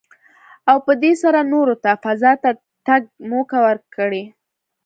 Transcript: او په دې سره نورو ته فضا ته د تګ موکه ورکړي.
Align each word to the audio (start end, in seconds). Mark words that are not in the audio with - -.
او 0.69 0.77
په 0.85 0.93
دې 1.01 1.11
سره 1.23 1.39
نورو 1.53 1.75
ته 1.83 1.91
فضا 2.03 2.31
ته 2.43 2.49
د 2.55 2.61
تګ 2.87 3.01
موکه 3.29 3.59
ورکړي. 3.67 4.23